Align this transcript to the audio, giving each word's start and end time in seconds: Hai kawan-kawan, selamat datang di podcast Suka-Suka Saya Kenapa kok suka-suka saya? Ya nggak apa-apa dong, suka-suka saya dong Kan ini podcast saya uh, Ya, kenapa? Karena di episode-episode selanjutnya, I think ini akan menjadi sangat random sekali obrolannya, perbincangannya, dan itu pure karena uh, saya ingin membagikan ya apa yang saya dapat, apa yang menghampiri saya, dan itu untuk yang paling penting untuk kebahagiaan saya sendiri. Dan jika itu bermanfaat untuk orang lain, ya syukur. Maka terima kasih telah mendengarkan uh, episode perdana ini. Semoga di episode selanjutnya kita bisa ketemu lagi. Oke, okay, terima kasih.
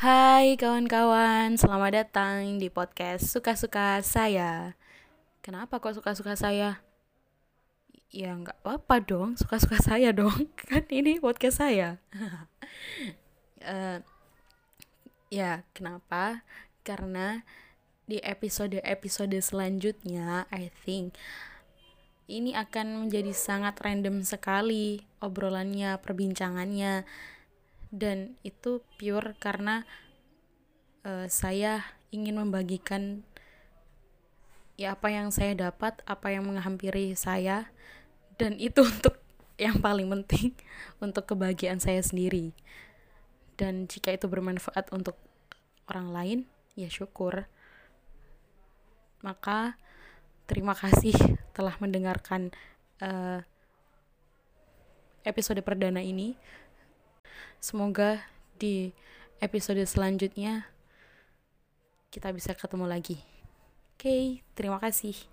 Hai 0.00 0.56
kawan-kawan, 0.56 1.60
selamat 1.60 1.92
datang 1.92 2.56
di 2.56 2.72
podcast 2.72 3.36
Suka-Suka 3.36 4.00
Saya 4.00 4.72
Kenapa 5.44 5.76
kok 5.76 5.92
suka-suka 5.92 6.32
saya? 6.40 6.80
Ya 8.08 8.32
nggak 8.32 8.64
apa-apa 8.64 8.96
dong, 9.04 9.36
suka-suka 9.36 9.76
saya 9.76 10.08
dong 10.16 10.48
Kan 10.72 10.88
ini 10.88 11.20
podcast 11.20 11.60
saya 11.60 12.00
uh, 13.60 14.00
Ya, 15.36 15.68
kenapa? 15.76 16.48
Karena 16.80 17.44
di 18.08 18.24
episode-episode 18.24 19.36
selanjutnya, 19.44 20.48
I 20.48 20.72
think 20.80 21.12
ini 22.24 22.56
akan 22.56 23.04
menjadi 23.04 23.36
sangat 23.36 23.76
random 23.84 24.24
sekali 24.24 25.04
obrolannya, 25.20 26.00
perbincangannya, 26.00 27.04
dan 27.90 28.38
itu 28.46 28.82
pure 28.96 29.34
karena 29.42 29.82
uh, 31.02 31.26
saya 31.26 31.82
ingin 32.10 32.38
membagikan 32.38 33.22
ya 34.80 34.96
apa 34.96 35.12
yang 35.12 35.28
saya 35.28 35.52
dapat, 35.52 36.00
apa 36.08 36.32
yang 36.32 36.48
menghampiri 36.48 37.12
saya, 37.12 37.68
dan 38.40 38.56
itu 38.62 38.80
untuk 38.80 39.20
yang 39.60 39.76
paling 39.76 40.08
penting 40.08 40.56
untuk 41.04 41.28
kebahagiaan 41.28 41.82
saya 41.82 42.00
sendiri. 42.00 42.56
Dan 43.60 43.84
jika 43.84 44.16
itu 44.16 44.24
bermanfaat 44.24 44.88
untuk 44.88 45.20
orang 45.84 46.08
lain, 46.08 46.38
ya 46.80 46.88
syukur. 46.88 47.44
Maka 49.20 49.76
terima 50.48 50.72
kasih 50.72 51.12
telah 51.56 51.76
mendengarkan 51.76 52.48
uh, 53.04 53.44
episode 55.28 55.60
perdana 55.60 56.00
ini. 56.00 56.40
Semoga 57.60 58.24
di 58.56 58.96
episode 59.36 59.84
selanjutnya 59.84 60.64
kita 62.08 62.32
bisa 62.32 62.56
ketemu 62.56 62.88
lagi. 62.88 63.20
Oke, 64.00 64.08
okay, 64.08 64.24
terima 64.56 64.80
kasih. 64.80 65.29